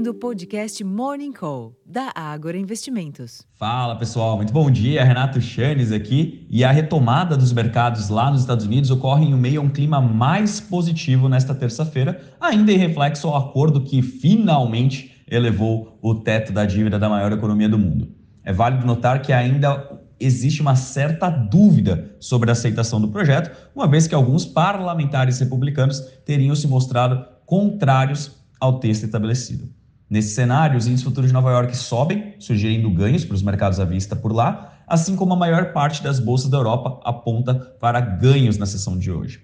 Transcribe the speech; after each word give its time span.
ouvindo 0.00 0.12
o 0.12 0.14
podcast 0.14 0.82
Morning 0.82 1.30
Call, 1.30 1.76
da 1.84 2.10
Ágora 2.14 2.56
Investimentos. 2.56 3.42
Fala 3.58 3.94
pessoal, 3.96 4.36
muito 4.38 4.50
bom 4.50 4.70
dia. 4.70 5.04
Renato 5.04 5.42
Chanes 5.42 5.92
aqui. 5.92 6.46
E 6.48 6.64
a 6.64 6.72
retomada 6.72 7.36
dos 7.36 7.52
mercados 7.52 8.08
lá 8.08 8.30
nos 8.30 8.40
Estados 8.40 8.64
Unidos 8.64 8.90
ocorre 8.90 9.26
em 9.26 9.34
meio 9.34 9.60
a 9.60 9.64
um 9.64 9.68
clima 9.68 10.00
mais 10.00 10.58
positivo 10.58 11.28
nesta 11.28 11.54
terça-feira, 11.54 12.18
ainda 12.40 12.72
em 12.72 12.78
reflexo 12.78 13.28
ao 13.28 13.36
acordo 13.36 13.82
que 13.82 14.00
finalmente 14.00 15.22
elevou 15.30 15.98
o 16.00 16.14
teto 16.14 16.50
da 16.50 16.64
dívida 16.64 16.98
da 16.98 17.10
maior 17.10 17.30
economia 17.32 17.68
do 17.68 17.78
mundo. 17.78 18.08
É 18.42 18.54
válido 18.54 18.86
notar 18.86 19.20
que 19.20 19.34
ainda 19.34 20.00
existe 20.18 20.62
uma 20.62 20.76
certa 20.76 21.28
dúvida 21.28 22.16
sobre 22.18 22.48
a 22.48 22.52
aceitação 22.52 23.02
do 23.02 23.08
projeto, 23.08 23.54
uma 23.74 23.86
vez 23.86 24.06
que 24.06 24.14
alguns 24.14 24.46
parlamentares 24.46 25.38
republicanos 25.40 26.00
teriam 26.24 26.54
se 26.54 26.66
mostrado 26.66 27.22
contrários 27.44 28.40
ao 28.58 28.78
texto 28.78 29.04
estabelecido. 29.04 29.79
Nesse 30.10 30.34
cenário, 30.34 30.76
os 30.76 30.88
índices 30.88 31.04
futuros 31.04 31.30
de 31.30 31.32
Nova 31.32 31.52
York 31.52 31.76
sobem, 31.76 32.34
sugerindo 32.40 32.90
ganhos 32.90 33.24
para 33.24 33.36
os 33.36 33.42
mercados 33.42 33.78
à 33.78 33.84
vista 33.84 34.16
por 34.16 34.32
lá, 34.32 34.82
assim 34.84 35.14
como 35.14 35.34
a 35.34 35.36
maior 35.36 35.72
parte 35.72 36.02
das 36.02 36.18
bolsas 36.18 36.50
da 36.50 36.58
Europa 36.58 36.98
aponta 37.04 37.54
para 37.54 38.00
ganhos 38.00 38.58
na 38.58 38.66
sessão 38.66 38.98
de 38.98 39.12
hoje. 39.12 39.40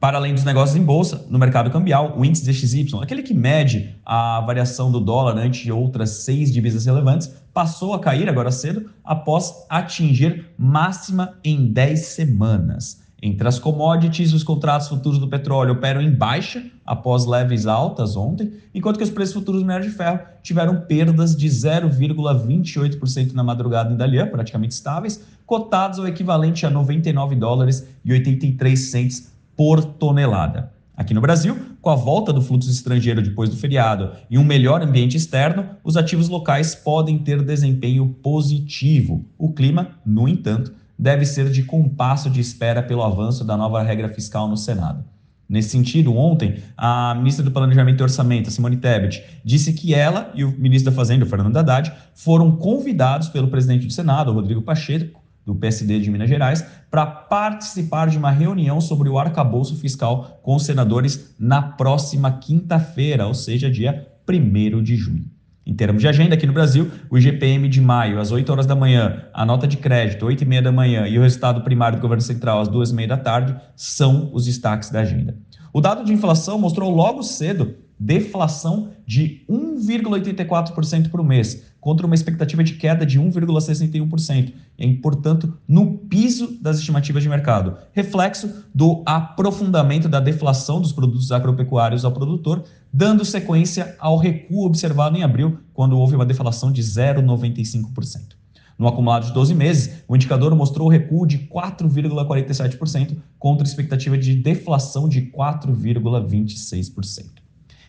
Para 0.00 0.16
além 0.16 0.32
dos 0.32 0.44
negócios 0.44 0.76
em 0.76 0.82
bolsa, 0.82 1.26
no 1.28 1.38
mercado 1.38 1.70
cambial, 1.70 2.18
o 2.18 2.24
índice 2.24 2.42
DXY, 2.42 3.02
aquele 3.02 3.22
que 3.22 3.34
mede 3.34 3.94
a 4.02 4.40
variação 4.40 4.90
do 4.90 4.98
dólar 4.98 5.36
ante 5.36 5.70
outras 5.70 6.08
seis 6.24 6.50
divisas 6.50 6.86
relevantes, 6.86 7.30
passou 7.52 7.92
a 7.92 8.00
cair 8.00 8.30
agora 8.30 8.50
cedo 8.50 8.90
após 9.04 9.66
atingir 9.68 10.46
máxima 10.56 11.38
em 11.44 11.70
10 11.70 12.00
semanas. 12.00 13.02
Entre 13.24 13.46
as 13.46 13.56
commodities, 13.56 14.32
os 14.32 14.42
contratos 14.42 14.88
futuros 14.88 15.16
do 15.16 15.28
petróleo 15.28 15.74
operam 15.74 16.02
em 16.02 16.10
baixa 16.10 16.64
após 16.84 17.24
leves 17.24 17.68
altas 17.68 18.16
ontem, 18.16 18.54
enquanto 18.74 18.96
que 18.96 19.04
os 19.04 19.10
preços 19.10 19.34
futuros 19.34 19.60
do 19.60 19.64
minério 19.64 19.88
de 19.88 19.94
ferro 19.94 20.18
tiveram 20.42 20.80
perdas 20.80 21.36
de 21.36 21.46
0,28% 21.46 23.32
na 23.32 23.44
madrugada 23.44 23.92
em 23.92 23.96
Dalian, 23.96 24.26
praticamente 24.26 24.74
estáveis, 24.74 25.24
cotados 25.46 26.00
ao 26.00 26.08
equivalente 26.08 26.66
a 26.66 26.70
99 26.70 27.36
dólares 27.36 27.86
e 28.04 28.12
83 28.12 28.90
centes 28.90 29.32
por 29.56 29.84
tonelada. 29.84 30.72
Aqui 30.96 31.14
no 31.14 31.20
Brasil, 31.20 31.56
com 31.80 31.90
a 31.90 31.94
volta 31.94 32.32
do 32.32 32.42
fluxo 32.42 32.68
estrangeiro 32.68 33.22
depois 33.22 33.48
do 33.48 33.56
feriado 33.56 34.10
e 34.28 34.36
um 34.36 34.44
melhor 34.44 34.82
ambiente 34.82 35.16
externo, 35.16 35.64
os 35.84 35.96
ativos 35.96 36.28
locais 36.28 36.74
podem 36.74 37.18
ter 37.18 37.40
desempenho 37.40 38.08
positivo. 38.20 39.24
O 39.38 39.52
clima, 39.52 39.90
no 40.04 40.28
entanto, 40.28 40.72
deve 41.02 41.26
ser 41.26 41.50
de 41.50 41.64
compasso 41.64 42.30
de 42.30 42.40
espera 42.40 42.80
pelo 42.80 43.02
avanço 43.02 43.44
da 43.44 43.56
nova 43.56 43.82
regra 43.82 44.08
fiscal 44.08 44.46
no 44.46 44.56
Senado. 44.56 45.04
Nesse 45.48 45.70
sentido, 45.70 46.16
ontem, 46.16 46.62
a 46.76 47.12
ministra 47.16 47.44
do 47.44 47.50
Planejamento 47.50 47.98
e 48.00 48.04
Orçamento, 48.04 48.52
Simone 48.52 48.76
Tebet, 48.76 49.20
disse 49.44 49.72
que 49.72 49.92
ela 49.92 50.30
e 50.32 50.44
o 50.44 50.52
ministro 50.52 50.92
da 50.92 50.96
Fazenda, 50.96 51.26
Fernando 51.26 51.56
Haddad, 51.56 51.92
foram 52.14 52.52
convidados 52.52 53.28
pelo 53.28 53.48
presidente 53.48 53.84
do 53.84 53.92
Senado, 53.92 54.32
Rodrigo 54.32 54.62
Pacheco, 54.62 55.20
do 55.44 55.56
PSD 55.56 55.98
de 55.98 56.08
Minas 56.08 56.28
Gerais, 56.28 56.64
para 56.88 57.04
participar 57.04 58.08
de 58.08 58.16
uma 58.16 58.30
reunião 58.30 58.80
sobre 58.80 59.08
o 59.08 59.18
arcabouço 59.18 59.74
fiscal 59.74 60.38
com 60.40 60.54
os 60.54 60.64
senadores 60.64 61.34
na 61.36 61.60
próxima 61.60 62.30
quinta-feira, 62.30 63.26
ou 63.26 63.34
seja, 63.34 63.68
dia 63.68 64.06
1 64.28 64.80
de 64.84 64.94
junho. 64.94 65.31
Em 65.64 65.74
termos 65.74 66.02
de 66.02 66.08
agenda, 66.08 66.34
aqui 66.34 66.46
no 66.46 66.52
Brasil, 66.52 66.90
o 67.08 67.16
IGPM 67.16 67.68
de 67.68 67.80
maio, 67.80 68.18
às 68.18 68.32
8 68.32 68.50
horas 68.50 68.66
da 68.66 68.74
manhã, 68.74 69.24
a 69.32 69.46
nota 69.46 69.66
de 69.66 69.76
crédito, 69.76 70.26
8 70.26 70.42
e 70.42 70.44
meia 70.44 70.60
da 70.60 70.72
manhã, 70.72 71.06
e 71.06 71.16
o 71.18 71.22
resultado 71.22 71.62
primário 71.62 71.98
do 71.98 72.02
governo 72.02 72.22
central, 72.22 72.60
às 72.60 72.68
2 72.68 72.90
e 72.90 72.94
meia 72.94 73.08
da 73.08 73.16
tarde, 73.16 73.54
são 73.76 74.30
os 74.32 74.44
destaques 74.44 74.90
da 74.90 75.00
agenda. 75.00 75.36
O 75.72 75.80
dado 75.80 76.04
de 76.04 76.12
inflação 76.12 76.58
mostrou 76.58 76.90
logo 76.90 77.22
cedo 77.22 77.76
deflação 78.02 78.90
de 79.06 79.44
1,84% 79.48 81.08
por 81.08 81.22
mês, 81.22 81.62
contra 81.80 82.04
uma 82.04 82.14
expectativa 82.14 82.64
de 82.64 82.74
queda 82.74 83.06
de 83.06 83.20
1,61%, 83.20 84.52
e, 84.78 84.94
portanto, 84.94 85.56
no 85.68 85.98
piso 85.98 86.58
das 86.60 86.78
estimativas 86.78 87.22
de 87.22 87.28
mercado, 87.28 87.76
reflexo 87.92 88.64
do 88.74 89.02
aprofundamento 89.06 90.08
da 90.08 90.18
deflação 90.18 90.80
dos 90.80 90.92
produtos 90.92 91.30
agropecuários 91.30 92.04
ao 92.04 92.12
produtor, 92.12 92.64
dando 92.92 93.24
sequência 93.24 93.94
ao 93.98 94.16
recuo 94.16 94.66
observado 94.66 95.16
em 95.16 95.22
abril, 95.22 95.58
quando 95.72 95.96
houve 95.96 96.16
uma 96.16 96.26
deflação 96.26 96.72
de 96.72 96.82
0,95%. 96.82 98.32
No 98.76 98.88
acumulado 98.88 99.26
de 99.26 99.32
12 99.32 99.54
meses, 99.54 100.02
o 100.08 100.16
indicador 100.16 100.52
mostrou 100.56 100.88
recuo 100.88 101.24
de 101.24 101.38
4,47% 101.38 103.16
contra 103.38 103.66
expectativa 103.66 104.18
de 104.18 104.34
deflação 104.34 105.08
de 105.08 105.22
4,26%. 105.22 107.41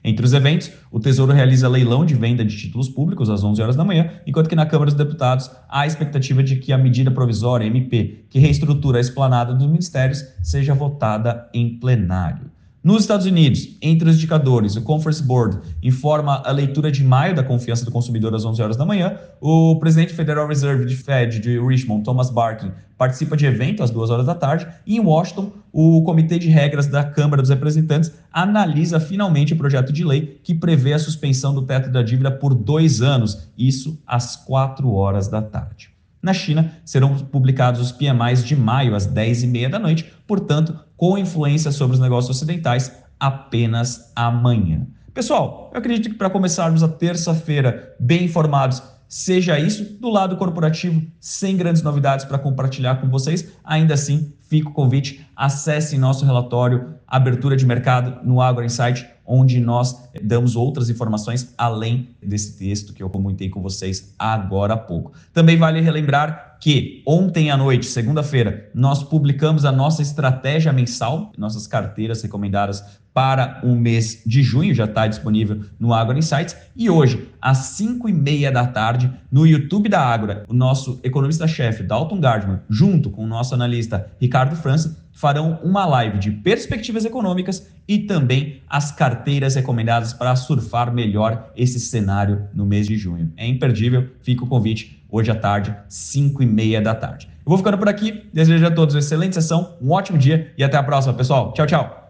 Entre 0.03 0.25
os 0.25 0.33
eventos, 0.33 0.69
o 0.91 0.99
Tesouro 0.99 1.31
realiza 1.31 1.69
leilão 1.69 2.05
de 2.05 2.13
venda 2.13 2.43
de 2.43 2.57
títulos 2.57 2.89
públicos 2.89 3.29
às 3.29 3.43
11 3.43 3.61
horas 3.61 3.75
da 3.75 3.85
manhã, 3.85 4.11
enquanto 4.27 4.49
que 4.49 4.55
na 4.55 4.65
Câmara 4.65 4.91
dos 4.91 4.97
Deputados 4.97 5.49
há 5.69 5.81
a 5.81 5.87
expectativa 5.87 6.43
de 6.43 6.57
que 6.57 6.73
a 6.73 6.77
medida 6.77 7.09
provisória 7.09 7.65
MP, 7.65 8.25
que 8.29 8.37
reestrutura 8.37 8.97
a 8.97 9.01
esplanada 9.01 9.53
dos 9.53 9.67
ministérios, 9.67 10.21
seja 10.41 10.73
votada 10.73 11.49
em 11.53 11.79
plenário. 11.79 12.51
Nos 12.83 13.03
Estados 13.03 13.25
Unidos, 13.25 13.77
entre 13.81 14.09
os 14.09 14.17
indicadores, 14.17 14.75
o 14.75 14.81
Conference 14.81 15.23
Board 15.23 15.57
informa 15.81 16.43
a 16.43 16.51
leitura 16.51 16.91
de 16.91 17.01
maio 17.01 17.33
da 17.33 17.41
confiança 17.41 17.85
do 17.85 17.91
consumidor 17.91 18.35
às 18.35 18.43
11 18.43 18.61
horas 18.61 18.75
da 18.75 18.85
manhã. 18.85 19.17
O 19.39 19.79
presidente 19.79 20.13
Federal 20.13 20.45
Reserve 20.45 20.83
de 20.83 20.93
Fed 20.97 21.39
de 21.39 21.57
Richmond, 21.57 22.03
Thomas 22.03 22.29
Barkin, 22.29 22.73
participa 22.97 23.37
de 23.37 23.45
evento 23.45 23.83
às 23.83 23.89
2 23.89 24.09
horas 24.09 24.25
da 24.25 24.35
tarde. 24.35 24.67
E 24.85 24.97
em 24.97 24.99
Washington, 24.99 25.53
o 25.71 26.03
Comitê 26.03 26.37
de 26.37 26.49
Regras 26.49 26.85
da 26.85 27.05
Câmara 27.05 27.41
dos 27.41 27.51
Representantes 27.51 28.11
analisa 28.29 28.99
finalmente 28.99 29.53
o 29.53 29.57
projeto 29.57 29.93
de 29.93 30.03
lei 30.03 30.41
que 30.43 30.53
prevê 30.53 30.91
a 30.91 30.99
suspensão 30.99 31.55
do 31.55 31.61
teto 31.61 31.89
da 31.89 32.03
dívida 32.03 32.31
por 32.31 32.53
dois 32.53 33.01
anos, 33.01 33.47
isso 33.57 33.97
às 34.05 34.35
4 34.35 34.91
horas 34.91 35.29
da 35.29 35.41
tarde. 35.41 35.92
Na 36.23 36.33
China, 36.33 36.71
serão 36.85 37.17
publicados 37.17 37.81
os 37.81 37.91
PMIs 37.91 38.45
de 38.45 38.55
maio 38.55 38.95
às 38.95 39.05
10h30 39.05 39.69
da 39.69 39.77
noite, 39.77 40.05
portanto, 40.25 40.73
com 40.95 41.17
influência 41.17 41.69
sobre 41.69 41.95
os 41.95 41.99
negócios 41.99 42.33
ocidentais 42.33 42.93
apenas 43.19 44.09
amanhã. 44.15 44.87
Pessoal, 45.13 45.69
eu 45.73 45.79
acredito 45.79 46.09
que 46.09 46.17
para 46.17 46.29
começarmos 46.29 46.81
a 46.81 46.87
terça-feira 46.87 47.93
bem 47.99 48.23
informados, 48.23 48.81
seja 49.05 49.59
isso 49.59 49.83
do 49.99 50.09
lado 50.09 50.37
corporativo, 50.37 51.03
sem 51.19 51.57
grandes 51.57 51.81
novidades 51.81 52.23
para 52.23 52.39
compartilhar 52.39 52.95
com 53.01 53.09
vocês. 53.09 53.51
Ainda 53.61 53.93
assim, 53.93 54.33
fica 54.49 54.69
o 54.69 54.73
convite, 54.73 55.27
acesse 55.35 55.97
nosso 55.97 56.25
relatório 56.25 56.95
Abertura 57.05 57.57
de 57.57 57.65
Mercado 57.65 58.25
no 58.25 58.41
Agro 58.41 58.63
Insight 58.63 59.05
onde 59.25 59.59
nós 59.59 60.09
damos 60.21 60.55
outras 60.55 60.89
informações 60.89 61.53
além 61.57 62.09
desse 62.21 62.57
texto 62.57 62.93
que 62.93 63.01
eu 63.01 63.09
comentei 63.09 63.49
com 63.49 63.61
vocês 63.61 64.13
agora 64.17 64.73
há 64.73 64.77
pouco. 64.77 65.13
Também 65.33 65.57
vale 65.57 65.81
relembrar 65.81 66.57
que 66.59 67.03
ontem 67.05 67.51
à 67.51 67.57
noite, 67.57 67.85
segunda-feira, 67.85 68.69
nós 68.73 69.03
publicamos 69.03 69.65
a 69.65 69.71
nossa 69.71 70.01
estratégia 70.01 70.71
mensal, 70.71 71.31
nossas 71.37 71.67
carteiras 71.67 72.21
recomendadas 72.21 72.81
para 73.13 73.61
o 73.63 73.75
mês 73.75 74.23
de 74.25 74.41
junho, 74.41 74.73
já 74.73 74.85
está 74.85 75.05
disponível 75.05 75.61
no 75.79 75.93
Agro 75.93 76.17
Insights. 76.17 76.55
E 76.75 76.89
hoje, 76.89 77.29
às 77.41 77.57
5 77.57 78.09
e 78.09 78.13
meia 78.13 78.51
da 78.51 78.65
tarde, 78.65 79.11
no 79.31 79.45
YouTube 79.45 79.87
da 79.87 80.01
Agro, 80.01 80.43
o 80.47 80.53
nosso 80.53 80.99
economista-chefe, 81.03 81.83
Dalton 81.83 82.19
Gardman, 82.19 82.61
junto 82.69 83.09
com 83.09 83.23
o 83.23 83.27
nosso 83.27 83.53
analista 83.53 84.07
Ricardo 84.19 84.55
França, 84.55 85.02
farão 85.13 85.59
uma 85.63 85.85
live 85.85 86.17
de 86.17 86.31
perspectivas 86.31 87.05
econômicas 87.05 87.65
e 87.87 87.99
também 87.99 88.61
as 88.67 88.91
carteiras 88.91 89.55
recomendadas 89.55 90.11
para 90.11 90.35
surfar 90.35 90.93
melhor 90.93 91.51
esse 91.55 91.79
cenário 91.79 92.47
no 92.53 92.65
mês 92.65 92.87
de 92.87 92.97
junho. 92.97 93.31
É 93.37 93.47
imperdível, 93.47 94.09
fica 94.21 94.43
o 94.43 94.47
convite 94.47 95.01
hoje 95.09 95.31
à 95.31 95.35
tarde, 95.35 95.75
5 95.87 96.41
e 96.41 96.45
meia 96.45 96.81
da 96.81 96.95
tarde. 96.95 97.29
Eu 97.45 97.49
vou 97.49 97.57
ficando 97.57 97.77
por 97.77 97.87
aqui, 97.87 98.23
desejo 98.33 98.65
a 98.65 98.71
todos 98.71 98.95
uma 98.95 98.99
excelente 98.99 99.35
sessão, 99.35 99.77
um 99.81 99.91
ótimo 99.91 100.17
dia 100.17 100.51
e 100.57 100.63
até 100.63 100.75
a 100.75 100.83
próxima, 100.83 101.13
pessoal. 101.13 101.53
Tchau, 101.53 101.67
tchau. 101.67 102.02